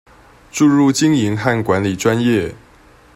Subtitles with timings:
[0.49, 2.55] 注入經營和管理專業